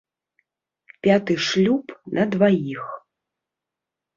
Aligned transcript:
Пяты 1.07 1.33
шлюб 1.47 1.85
на 2.19 2.23
дваіх. 2.37 2.83